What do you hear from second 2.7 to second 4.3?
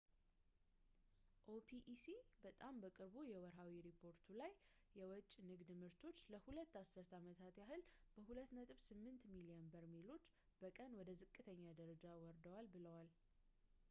በቅርቡ የወርሃዊ ሪፖርቱ